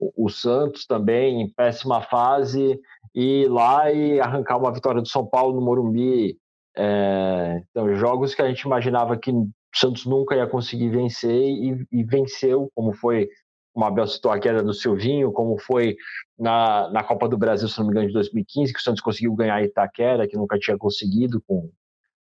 [0.00, 2.80] o, Santos também em péssima fase
[3.14, 6.38] e ir lá e arrancar uma vitória do São Paulo no Morumbi.
[6.76, 11.86] É, então, jogos que a gente imaginava que o Santos nunca ia conseguir vencer e,
[11.92, 13.28] e venceu, como foi,
[13.76, 15.96] a Abel citou, a queda do Silvinho, como foi
[16.38, 19.34] na, na Copa do Brasil, se não me engano, de 2015, que o Santos conseguiu
[19.34, 21.70] ganhar Itaquera, que nunca tinha conseguido com,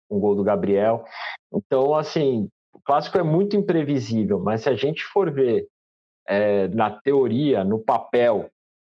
[0.08, 1.04] com o gol do Gabriel.
[1.52, 5.66] Então, assim, o clássico é muito imprevisível, mas se a gente for ver
[6.28, 8.50] é, na teoria, no papel,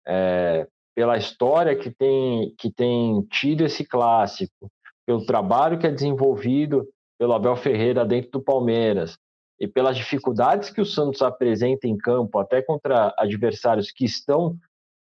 [0.07, 4.71] é, pela história que tem, que tem tido esse clássico,
[5.07, 6.87] pelo trabalho que é desenvolvido
[7.19, 9.17] pelo Abel Ferreira dentro do Palmeiras
[9.59, 14.57] e pelas dificuldades que o Santos apresenta em campo, até contra adversários que estão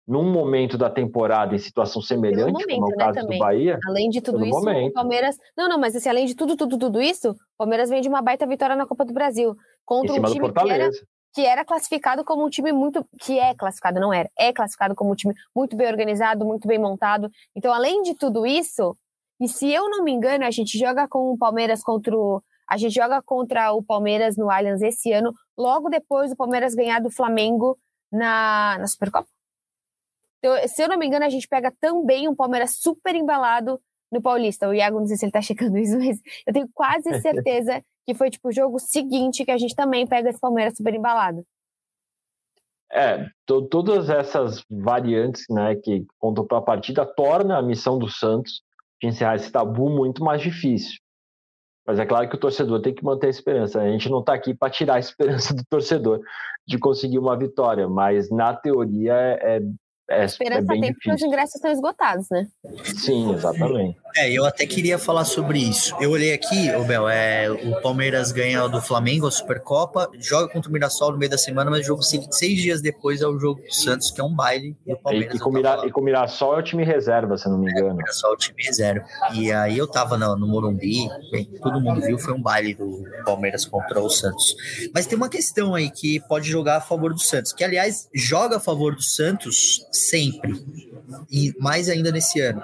[0.07, 3.37] num momento da temporada em situação semelhante, momento, como é o né, caso também.
[3.37, 3.79] do Bahia.
[3.87, 4.91] Além de tudo isso, momento.
[4.91, 5.37] o Palmeiras.
[5.57, 8.21] Não, não, mas assim, além de tudo, tudo, tudo isso, o Palmeiras vem de uma
[8.21, 9.55] baita vitória na Copa do Brasil.
[9.85, 10.89] Contra um time que era,
[11.33, 13.05] que era classificado como um time muito.
[13.19, 14.29] que é classificado, não era.
[14.37, 17.29] É classificado como um time muito bem organizado, muito bem montado.
[17.55, 18.95] Então, além de tudo isso,
[19.39, 22.41] e se eu não me engano, a gente joga com o Palmeiras contra o.
[22.69, 26.99] A gente joga contra o Palmeiras no Allianz esse ano, logo depois do Palmeiras ganhar
[27.01, 27.77] do Flamengo
[28.11, 29.27] na, na Supercopa.
[30.39, 33.79] Então, se eu não me engano, a gente pega também um Palmeiras super embalado
[34.11, 34.67] no Paulista.
[34.67, 38.13] O Iago, não sei se ele tá checando isso, mas eu tenho quase certeza que
[38.13, 41.43] foi tipo o jogo seguinte que a gente também pega esse Palmeiras super embalado.
[42.91, 48.09] É, to, todas essas variantes né, que contam para a partida torna a missão do
[48.09, 48.61] Santos
[49.01, 50.99] de encerrar esse tabu muito mais difícil.
[51.87, 53.81] Mas é claro que o torcedor tem que manter a esperança.
[53.81, 56.21] A gente não está aqui para tirar a esperança do torcedor
[56.67, 59.61] de conseguir uma vitória, mas na teoria é,
[60.11, 62.47] é é, Esperança é bem tem porque os ingressos estão esgotados, né?
[62.83, 63.97] Sim, exatamente.
[64.15, 65.95] É, eu até queria falar sobre isso.
[65.99, 70.69] Eu olhei aqui, ô Bel, é, o Palmeiras ganha do Flamengo a Supercopa, joga contra
[70.69, 73.73] o Mirassol no meio da semana, mas jogo seis dias depois é o jogo do
[73.73, 75.33] Santos, que é um baile do Palmeiras.
[75.33, 77.71] E, e, com, Mira, e com o Mirassol é o time reserva, se não me
[77.71, 77.89] engano.
[77.89, 79.05] É, o Mirassol é o time reserva.
[79.33, 83.03] E aí eu tava no, no Morumbi, bem, todo mundo viu, foi um baile do
[83.25, 84.55] Palmeiras contra o Santos.
[84.93, 88.57] Mas tem uma questão aí que pode jogar a favor do Santos, que aliás joga
[88.57, 90.53] a favor do Santos sempre.
[91.29, 92.61] E mais ainda nesse ano.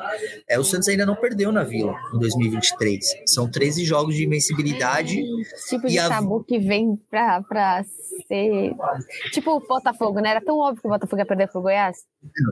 [0.47, 3.05] É, o Santos ainda não perdeu na Vila em 2023.
[3.25, 5.21] São 13 jogos de invencibilidade.
[5.67, 6.07] Tipo de a...
[6.07, 7.83] tabu que vem pra, pra
[8.27, 8.73] ser.
[9.31, 10.29] Tipo o Botafogo, né?
[10.31, 11.97] Era tão óbvio que o Botafogo ia perder pro Goiás.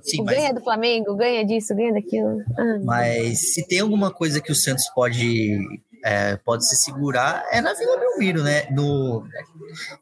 [0.03, 0.35] Sim, mas...
[0.35, 2.41] Ganha do Flamengo, ganha disso, ganha daquilo.
[2.57, 5.59] Ah, mas se tem alguma coisa que o Santos pode
[6.03, 8.67] é, pode se segurar é na Vila Belmiro, né?
[8.69, 9.25] No,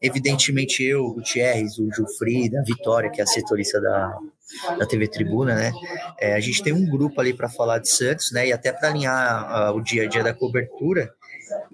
[0.01, 4.19] evidentemente eu, o Gutierrez, o Gilfrida, a Vitória, que é a setorista da,
[4.77, 5.71] da TV Tribuna, né?
[6.19, 8.47] É, a gente tem um grupo ali para falar de Santos, né?
[8.47, 11.13] E até para alinhar uh, o dia a dia da cobertura.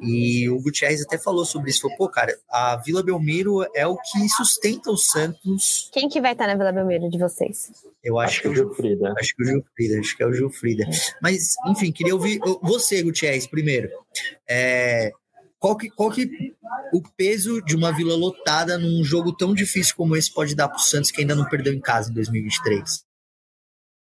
[0.01, 1.81] E o Gutierrez até falou sobre isso.
[1.81, 5.89] Falou, pô, cara, a Vila Belmiro é o que sustenta o Santos.
[5.93, 7.71] Quem que vai estar na Vila Belmiro de vocês?
[8.03, 9.13] Eu acho, acho que é o Gilfrida.
[9.17, 10.89] Acho que é o Gilfrida, acho que é o Gilfrida.
[11.21, 13.89] Mas, enfim, queria ouvir você, Gutierrez, primeiro.
[14.47, 15.11] É,
[15.59, 16.55] qual que, qual que
[16.93, 20.77] o peso de uma vila lotada num jogo tão difícil como esse pode dar para
[20.77, 23.05] o Santos que ainda não perdeu em casa em 2023?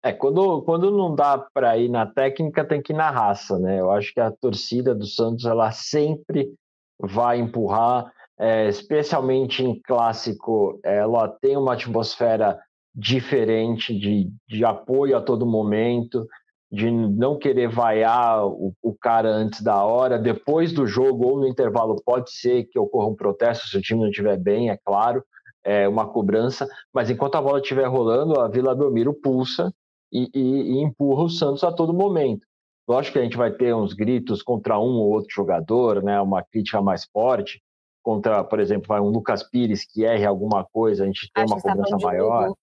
[0.04, 3.80] É, quando, quando não dá para ir na técnica, tem que ir na raça, né?
[3.80, 6.54] Eu acho que a torcida do Santos, ela sempre
[7.00, 12.60] vai empurrar, é, especialmente em clássico, ela tem uma atmosfera
[12.94, 16.28] diferente de, de apoio a todo momento,
[16.72, 21.48] de não querer vaiar o, o, cara antes da hora, depois do jogo ou no
[21.48, 25.24] intervalo pode ser que ocorra um protesto se o time não estiver bem, é claro,
[25.64, 29.74] é uma cobrança, mas enquanto a bola estiver rolando, a Vila Belmiro pulsa
[30.12, 32.46] e, e, e, empurra o Santos a todo momento.
[32.88, 36.44] Lógico que a gente vai ter uns gritos contra um ou outro jogador, né, uma
[36.44, 37.62] crítica mais forte,
[38.04, 41.62] contra, por exemplo, um Lucas Pires que erre alguma coisa, a gente tem Acho uma
[41.62, 42.54] tá cobrança maior.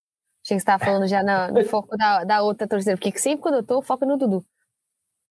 [0.45, 3.43] Achei que você estava falando já no, no foco da, da outra torcida, porque sempre
[3.43, 4.45] quando eu tô, foco no Dudu.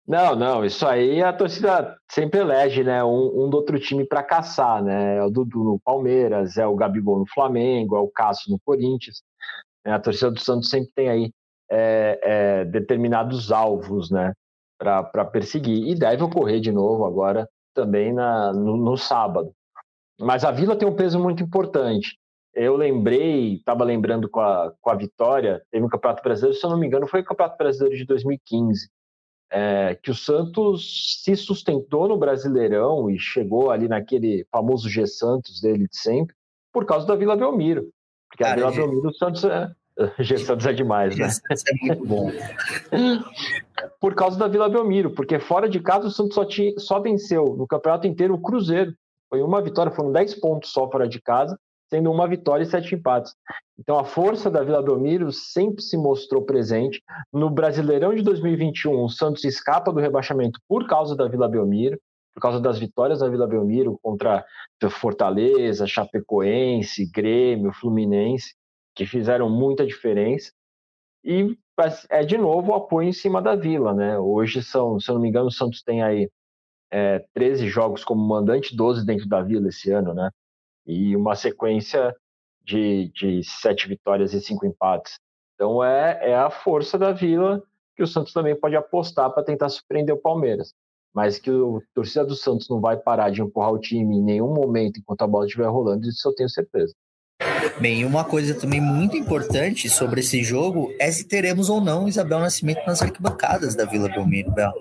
[0.08, 3.04] Não, não, isso aí a torcida sempre elege, né?
[3.04, 5.17] Um, um do outro time para caçar, né?
[5.17, 9.21] É o Dudu no Palmeiras, é o Gabigol no Flamengo, é o Cássio no Corinthians.
[9.86, 11.32] É, a torcida do Santos sempre tem aí
[11.69, 14.34] é, é, determinados alvos, né?
[14.80, 15.89] Para perseguir.
[15.89, 19.52] E deve ocorrer de novo agora também na, no, no sábado.
[20.19, 22.17] Mas a Vila tem um peso muito importante
[22.54, 26.70] eu lembrei, estava lembrando com a, com a Vitória, teve um Campeonato Brasileiro, se eu
[26.70, 28.90] não me engano, foi o Campeonato Brasileiro de 2015,
[29.50, 35.62] é, que o Santos se sustentou no Brasileirão e chegou ali naquele famoso G Santos
[35.62, 36.36] dele de sempre,
[36.74, 37.90] por causa da Vila Belmiro.
[38.30, 38.82] Porque Cara, a Vila G...
[38.82, 39.72] Belmiro, o Santos é.
[40.20, 41.28] G Santos é demais, né?
[41.28, 42.32] é muito bom.
[44.00, 47.56] por causa da Vila Belmiro, porque fora de casa o Santos só, tinha, só venceu
[47.58, 48.94] no campeonato inteiro o Cruzeiro.
[49.30, 51.58] Foi uma vitória, foram 10 pontos só fora de casa
[51.91, 53.36] tendo uma vitória e sete empates.
[53.77, 57.04] Então a força da Vila Belmiro sempre se mostrou presente.
[57.34, 61.99] No Brasileirão de 2021, o Santos escapa do rebaixamento por causa da Vila Belmiro,
[62.34, 64.43] por causa das vitórias da Vila Belmiro contra
[64.89, 68.56] Fortaleza, Chapecoense, Grêmio, Fluminense,
[68.95, 70.54] que fizeram muita diferença.
[71.25, 71.58] E
[72.10, 74.17] é de novo o apoio em cima da Vila, né?
[74.17, 76.30] Hoje são, se eu não me engano, o Santos tem aí
[76.89, 80.30] é, 13 jogos como mandante, 12 dentro da Vila esse ano, né?
[80.86, 82.15] E uma sequência
[82.63, 85.20] de, de sete vitórias e cinco empates.
[85.56, 87.62] Então é, é a força da Vila
[87.96, 90.74] que o Santos também pode apostar para tentar surpreender o Palmeiras.
[91.13, 94.54] Mas que o torcida do Santos não vai parar de empurrar o time em nenhum
[94.54, 96.94] momento enquanto a bola estiver rolando, isso eu tenho certeza.
[97.80, 102.39] Bem, uma coisa também muito importante sobre esse jogo é se teremos ou não Isabel
[102.39, 104.72] Nascimento nas arquibancadas da Vila Belmiro, Bel.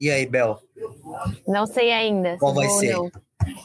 [0.00, 0.58] E aí, Bel?
[1.46, 2.36] Não sei ainda.
[2.38, 2.92] Qual vai ser?
[2.92, 3.10] Não.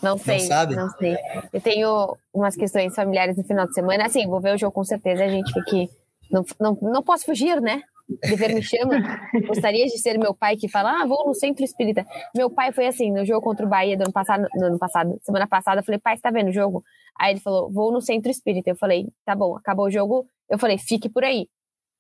[0.02, 0.40] Não sei.
[0.40, 0.76] Não sabe?
[0.76, 1.16] Não sei.
[1.52, 4.06] Eu tenho umas questões familiares no final de semana.
[4.06, 5.24] Assim, vou ver o jogo com certeza.
[5.24, 5.90] A gente fica aqui.
[6.32, 7.82] Não, não, não posso fugir, né?
[8.20, 8.96] dever me chama?
[9.48, 12.06] Gostaria de ser meu pai que fala, ah, vou no centro espírita.
[12.36, 15.18] Meu pai foi assim, no jogo contra o Bahia do ano passado, no ano passado,
[15.22, 16.84] semana passada, eu falei, pai, você tá vendo o jogo?
[17.18, 18.70] Aí ele falou, vou no centro espírita.
[18.70, 20.26] Eu falei, tá bom, acabou o jogo.
[20.50, 21.48] Eu falei, fique por aí.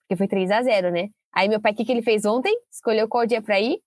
[0.03, 1.09] Porque foi 3 a 0 né?
[1.33, 2.53] Aí meu pai, o que, que ele fez ontem?
[2.71, 3.79] Escolheu qual dia pra ir?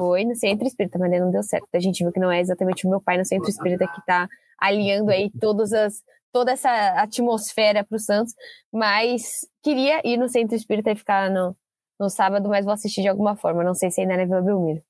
[0.00, 1.68] Foi no centro espírita, mas não deu certo.
[1.74, 4.26] A gente viu que não é exatamente o meu pai no centro espírita que tá
[4.58, 6.70] alinhando aí todas as toda essa
[7.02, 8.34] atmosfera para o Santos,
[8.72, 11.54] mas queria ir no Centro Espírita e ficar no,
[11.98, 13.64] no sábado, mas vou assistir de alguma forma.
[13.64, 14.80] Não sei se ainda é Vila Belmiro.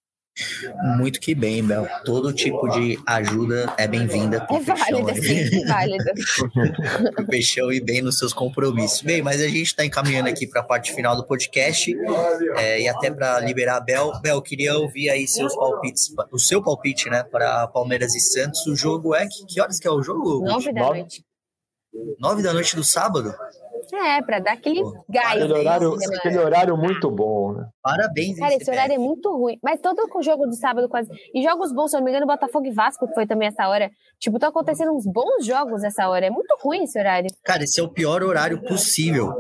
[0.96, 1.87] Muito que bem, Bel.
[2.05, 4.46] Todo tipo de ajuda é bem-vinda.
[4.50, 6.12] É válida, sim, é válida.
[7.18, 9.03] o Peixão ir bem nos seus compromissos.
[9.03, 11.94] Bem, mas a gente está encaminhando aqui para a parte final do podcast
[12.57, 14.12] é, e até para liberar a Bel.
[14.20, 18.66] Bel, queria ouvir aí seus palpites, o seu palpite, né, para Palmeiras e Santos.
[18.66, 20.44] O jogo é que, que horas que é o jogo?
[20.44, 21.24] Nove da noite.
[22.18, 23.35] Nove da noite do sábado?
[23.92, 25.42] É, para dar aquele Pô, gás.
[25.42, 27.68] Aquele horário, aquele horário muito bom, né?
[27.83, 28.38] Parabéns.
[28.38, 29.59] Cara, esse horário é muito ruim.
[29.62, 31.11] Mas todo o jogo do sábado quase.
[31.35, 33.90] E jogos bons, se eu não me engano, Botafogo e Vasco foi também essa hora.
[34.18, 36.26] Tipo, tá acontecendo uns bons jogos essa hora.
[36.26, 37.31] É muito ruim esse horário.
[37.44, 39.33] Cara, esse é o pior horário possível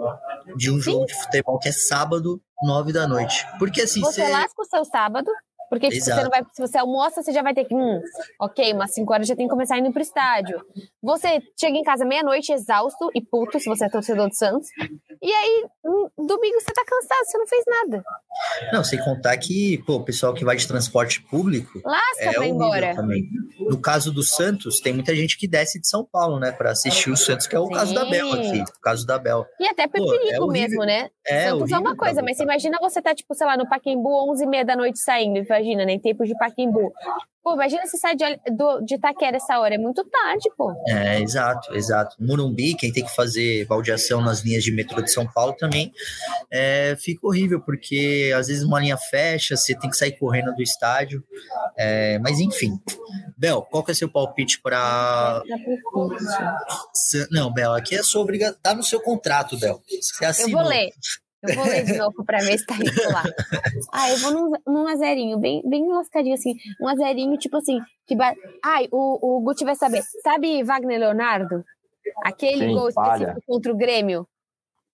[0.56, 0.92] de um Sim.
[0.92, 3.46] jogo de futebol, que é sábado, nove da noite.
[3.58, 4.00] Porque assim.
[4.00, 5.30] Você, você lasca o seu sábado,
[5.70, 8.00] porque tipo, você não vai, se você almoça, você já vai ter que, hum,
[8.40, 10.60] ok, umas 5 horas já tem que começar indo pro estádio.
[11.00, 14.68] Você chega em casa meia-noite exausto e puto, se você é torcedor do Santos.
[15.22, 18.04] E aí, hum, domingo você tá cansado, você não fez nada.
[18.72, 21.80] Não, sem contar que, pô, o pessoal que vai de transporte público.
[21.84, 22.94] Lasca é pra ir embora.
[22.96, 23.22] Também.
[23.60, 27.10] No caso do Santos, tem muita gente que desce de São Paulo, né, pra assistir
[27.10, 27.74] o Santos, que é o Sim.
[27.74, 28.60] caso da Bel aqui.
[28.62, 29.46] O caso da Bel.
[29.60, 31.10] E até por pô, perigo é mesmo, né?
[31.24, 34.30] É, Santos é uma coisa, mas você imagina você tá, tipo, sei lá, no Paquembu,
[34.30, 36.92] 11 e meia da noite saindo, imagina, nem né, tempo de Paquembu.
[37.42, 40.74] Pô, imagina se sai de, do, de Itaquera essa hora, é muito tarde, pô.
[40.86, 42.14] É, exato, exato.
[42.20, 45.90] Morumbi, quem tem que fazer baldeação nas linhas de metrô de São Paulo também,
[46.50, 50.62] é, fica horrível, porque às vezes uma linha fecha, você tem que sair correndo do
[50.62, 51.24] estádio,
[51.78, 52.78] é, mas enfim.
[53.38, 55.42] Bel, qual que é seu palpite para...
[57.30, 58.38] Não, Bel, aqui é sobre...
[58.62, 59.80] Tá no seu contrato, Bel.
[59.88, 60.60] Você assinou.
[60.60, 60.90] Eu vou ler.
[61.42, 63.22] Eu vou ler de novo para ver se tá isso lá.
[63.92, 66.54] Ah, eu vou num, num azerinho, bem, bem lascadinho assim.
[66.80, 67.78] Um azerinho, tipo assim.
[68.06, 68.34] Que ba...
[68.64, 70.02] Ai, o, o Guti vai saber.
[70.22, 71.64] Sabe Wagner Leonardo?
[72.24, 73.14] Aquele Sim, gol palha.
[73.14, 74.28] específico contra o Grêmio?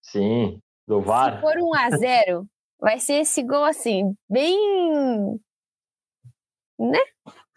[0.02, 1.37] Sim, do VAR.
[1.37, 2.46] Se for um a 0
[2.78, 4.56] vai ser esse gol assim, bem.
[6.78, 7.00] Né?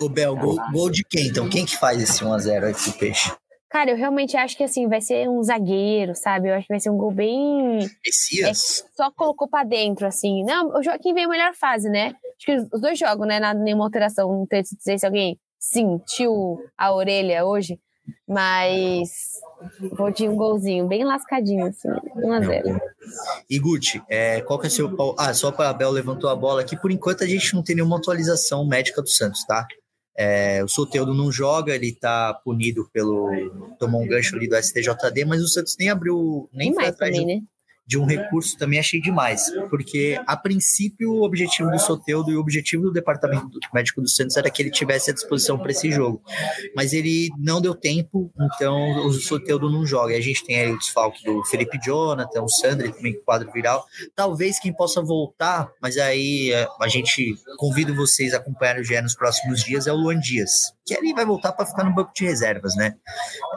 [0.02, 1.28] O Bel, gol, gol de quem?
[1.28, 3.32] Então, quem que faz esse 1x0 aí pro Peixe?
[3.70, 6.50] Cara, eu realmente acho que assim, vai ser um zagueiro, sabe?
[6.50, 7.88] Eu acho que vai ser um gol bem.
[8.04, 8.84] Messias.
[8.84, 10.44] É, só colocou pra dentro, assim.
[10.44, 12.16] Não, o Joaquim veio a melhor fase, né?
[12.36, 13.40] Acho que os dois jogos, né?
[13.40, 14.28] Nada, nenhuma alteração.
[14.28, 17.80] Não sei dizer se alguém sentiu a orelha hoje,
[18.28, 19.10] mas
[19.92, 21.90] vou de um golzinho, bem lascadinho, assim.
[22.16, 22.80] 1x0.
[23.48, 24.96] E Guti, é, qual que é seu?
[25.18, 26.76] Ah, só para a Bel levantou a bola aqui.
[26.76, 29.68] Por enquanto a gente não tem nenhuma atualização médica do Santos, tá?
[30.22, 33.32] É, o Soteudo não joga, ele tá punido pelo.
[33.80, 36.50] tomou um gancho ali do STJD, mas o Santos nem abriu.
[36.52, 37.48] nem foi atrás também, de, né?
[37.90, 42.40] De um recurso também achei demais, porque a princípio o objetivo do Soteudo e o
[42.40, 46.22] objetivo do departamento médico do Santos era que ele tivesse à disposição para esse jogo,
[46.76, 50.16] mas ele não deu tempo, então o Soteudo não joga.
[50.16, 53.84] A gente tem aí o desfalque do Felipe Jonathan, o Sandri também com quadro viral.
[54.16, 59.02] Talvez quem possa voltar, mas aí é, a gente convido vocês a acompanhar o GE
[59.02, 62.12] nos próximos dias é o Luan Dias, que ele vai voltar para ficar no banco
[62.14, 62.96] de reservas, né?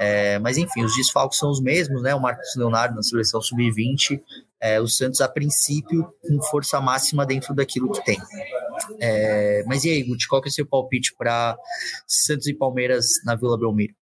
[0.01, 2.15] É, mas enfim, os desfalques são os mesmos, né?
[2.15, 4.22] O Marcos Leonardo na seleção sub-20
[4.61, 8.19] é, o Santos, a princípio, com força máxima dentro daquilo que tem.
[9.01, 11.57] É, mas e aí, Guti, qual que é o seu palpite para
[12.07, 13.95] Santos e Palmeiras na Vila Belmiro?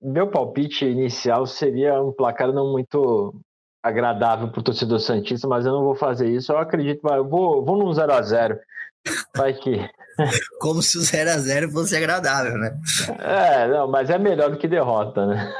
[0.00, 3.34] meu palpite inicial seria um placar não muito
[3.82, 6.52] agradável para o torcedor Santista, mas eu não vou fazer isso.
[6.52, 8.56] Eu acredito, eu vou, vou num 0x0.
[9.36, 9.86] Vai que.
[10.60, 12.74] Como se o 0x0 fosse agradável, né?
[13.18, 15.52] É, não, mas é melhor do que derrota, né?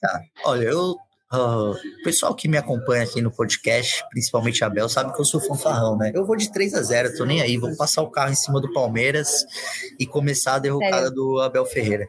[0.00, 0.20] Tá.
[0.46, 0.96] Olha, eu
[1.32, 5.24] Uh, o pessoal que me acompanha aqui no podcast, principalmente a Bel, sabe que eu
[5.24, 6.12] sou fanfarrão, né?
[6.14, 7.56] Eu vou de 3 a 0 tô nem aí.
[7.56, 9.44] Vou passar o carro em cima do Palmeiras
[9.98, 11.14] e começar a derrocada Sério?
[11.14, 12.06] do Abel Ferreira.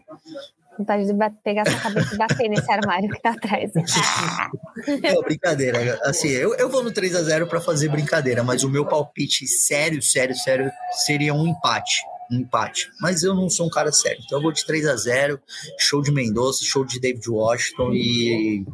[0.78, 3.72] Vontade de pegar sua cabeça e bater nesse armário que tá atrás.
[5.02, 6.00] Não, brincadeira.
[6.04, 9.48] Assim, eu, eu vou no 3 a 0 para fazer brincadeira, mas o meu palpite
[9.48, 10.70] sério, sério, sério
[11.06, 12.90] seria um empate empate.
[13.00, 14.22] Mas eu não sou um cara sério.
[14.26, 15.40] Então eu vou de 3 a 0
[15.80, 18.66] show de Mendonça, show de David Washington e.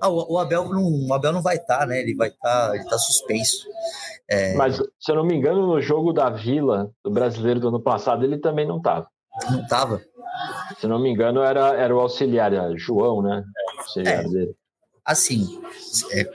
[0.00, 2.00] Ah, o, Abel não, o Abel não vai estar, tá, né?
[2.00, 3.66] Ele vai estar, tá, ele tá suspenso.
[4.28, 4.54] É...
[4.54, 8.24] Mas, se eu não me engano, no jogo da Vila, do brasileiro do ano passado,
[8.24, 9.08] ele também não estava.
[9.50, 10.00] Não estava?
[10.78, 13.42] Se não me engano, era, era o auxiliar, João, né?
[13.78, 14.28] Auxiliar é.
[14.28, 14.54] dele.
[15.04, 15.60] assim,
[16.12, 16.30] é,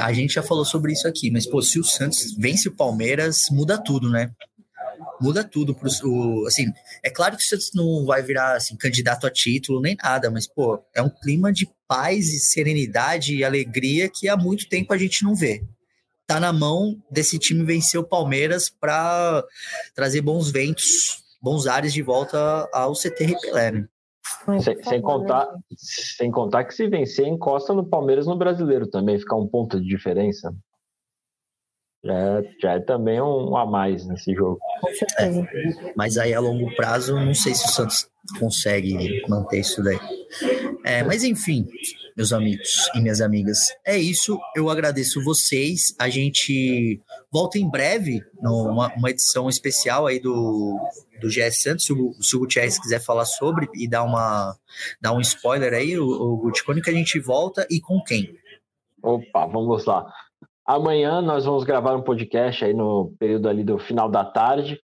[0.00, 3.40] a gente já falou sobre isso aqui, mas, pô, se o Santos vence o Palmeiras,
[3.50, 4.30] muda tudo, né?
[5.22, 6.64] Muda tudo pro, o, assim,
[7.02, 10.48] é claro que o Santos não vai virar assim, candidato a título nem nada, mas
[10.48, 14.98] pô, é um clima de paz e serenidade e alegria que há muito tempo a
[14.98, 15.62] gente não vê.
[16.26, 19.44] Tá na mão desse time vencer o Palmeiras para
[19.94, 23.88] trazer bons ventos, bons ares de volta ao CT Pelé, né?
[24.60, 29.36] Sem, sem, contar, sem contar que se vencer, encosta no Palmeiras no brasileiro também, ficar
[29.36, 30.54] um ponto de diferença.
[32.04, 34.58] Já é, já é também um a mais nesse jogo.
[35.18, 40.00] É, mas aí a longo prazo, não sei se o Santos consegue manter isso daí.
[40.84, 41.68] É, mas enfim,
[42.16, 44.38] meus amigos e minhas amigas, é isso.
[44.54, 45.94] Eu agradeço vocês.
[45.98, 47.00] A gente
[47.30, 50.76] volta em breve numa uma edição especial aí do,
[51.20, 51.86] do GS Santos.
[51.86, 54.56] Se o, se o Gutierrez quiser falar sobre e dar, uma,
[55.00, 58.36] dar um spoiler aí, o, o Guti, quando que a gente volta e com quem?
[59.02, 60.12] Opa, vamos lá.
[60.64, 64.80] Amanhã nós vamos gravar um podcast aí no período ali do final da tarde,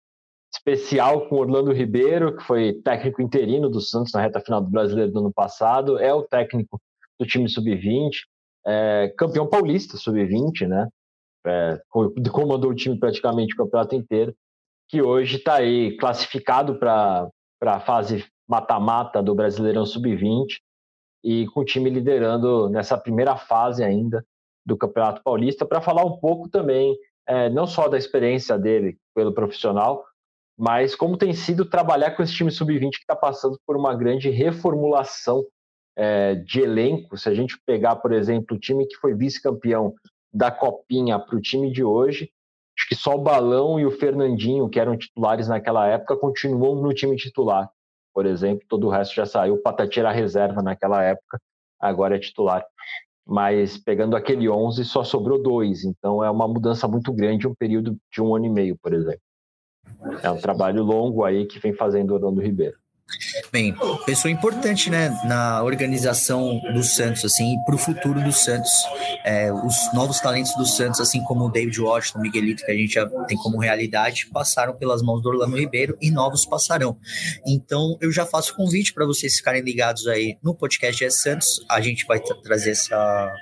[0.53, 5.11] especial com Orlando Ribeiro, que foi técnico interino do Santos na reta final do Brasileiro
[5.11, 6.80] do ano passado, é o técnico
[7.19, 8.11] do time sub-20,
[8.67, 10.88] é, campeão paulista sub-20, né?
[11.45, 11.82] É,
[12.32, 14.34] comandou o time praticamente o campeonato inteiro,
[14.88, 17.28] que hoje está aí classificado para
[17.61, 20.59] a fase mata-mata do Brasileirão sub-20
[21.24, 24.24] e com o time liderando nessa primeira fase ainda
[24.66, 26.97] do Campeonato Paulista para falar um pouco também,
[27.28, 30.03] é, não só da experiência dele pelo profissional,
[30.57, 34.30] mas como tem sido trabalhar com esse time sub-20 que está passando por uma grande
[34.30, 35.43] reformulação
[35.95, 37.18] é, de elenco.
[37.18, 39.93] Se a gente pegar, por exemplo, o time que foi vice-campeão
[40.34, 42.30] da Copinha para o time de hoje,
[42.78, 46.93] acho que só o Balão e o Fernandinho, que eram titulares naquela época, continuam no
[46.93, 47.70] time titular.
[48.14, 49.61] Por exemplo, todo o resto já saiu.
[49.61, 51.39] Patati era reserva naquela época,
[51.80, 52.64] agora é titular
[53.26, 57.97] mas pegando aquele 11 só sobrou dois, então é uma mudança muito grande, um período
[58.11, 59.21] de um ano e meio, por exemplo.
[60.21, 62.78] É um trabalho longo aí que vem fazendo Orlando Ribeiro.
[63.51, 63.76] Bem,
[64.06, 68.72] pessoa importante, né, na organização do Santos, assim, para o futuro do Santos.
[69.24, 72.93] É, os novos talentos do Santos, assim como o David Washington, Miguelito, que a gente
[72.93, 76.97] já tem como realidade, passaram pelas mãos do Orlando Ribeiro e novos passarão.
[77.45, 81.64] Então, eu já faço convite para vocês ficarem ligados aí no podcast é Santos.
[81.70, 83.36] A gente vai trazer essa,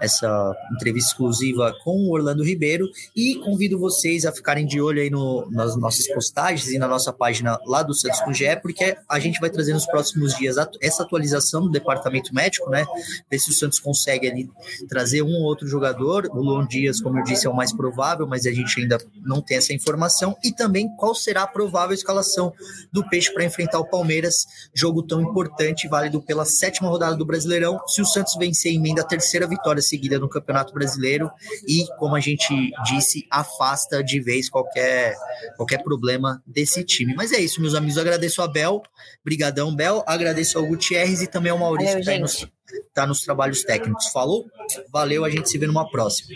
[0.00, 5.10] essa entrevista exclusiva com o Orlando Ribeiro e convido vocês a ficarem de olho aí
[5.10, 9.18] no, nas nossas postagens e na nossa página lá do Santos com GE, porque a
[9.18, 12.84] gente vai trazer nos próximos dias essa atualização do departamento médico, né?
[13.30, 14.50] Ver se o Santos consegue ali
[14.88, 16.28] trazer um ou outro jogador.
[16.32, 19.40] O Luan Dias, como eu disse, é o mais provável, mas a gente ainda não
[19.40, 20.36] tem essa informação.
[20.42, 22.52] E também qual será a provável escalação
[22.92, 27.80] do Peixe para enfrentar o Palmeiras, jogo tão importante, válido pela sétima rodada do Brasileirão.
[27.86, 31.30] Se o Santos vencer, emenda a terceira vitória seguida no Campeonato Brasileiro
[31.66, 35.16] e, como a gente disse, afasta de vez qualquer,
[35.56, 37.14] qualquer problema desse time.
[37.14, 37.96] Mas é isso, meus amigos.
[37.96, 38.82] Eu agradeço a Bel
[39.24, 40.02] Brigadão, Bel.
[40.06, 42.46] Agradeço ao Gutierrez e também ao Maurício, Valeu, que está nos,
[42.94, 44.08] tá nos trabalhos técnicos.
[44.08, 44.44] Falou?
[44.92, 46.34] Valeu, a gente se vê numa próxima.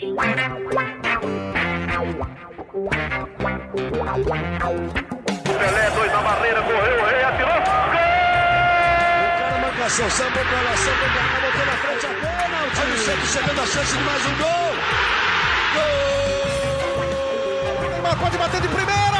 [5.59, 7.53] Pelé, dois na barreira, correu, o rei atirou.
[7.53, 7.61] Gol!
[9.21, 12.81] O cara marcação, sambou pra lá, sambou pra cá, botou na frente a pênalti.
[12.81, 14.75] O Santos chegando a chance de mais um gol.
[15.75, 15.81] Gol!
[18.19, 19.10] Pode bater de primeira.